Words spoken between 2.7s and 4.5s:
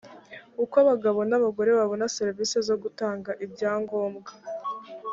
gutanga ibyangombwa